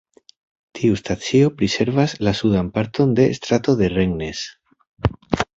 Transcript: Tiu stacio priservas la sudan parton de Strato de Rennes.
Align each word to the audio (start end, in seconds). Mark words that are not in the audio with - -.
Tiu 0.79 0.95
stacio 1.01 1.51
priservas 1.59 2.17
la 2.29 2.35
sudan 2.41 2.73
parton 2.79 3.15
de 3.21 3.29
Strato 3.41 3.79
de 3.83 3.93
Rennes. 3.97 4.45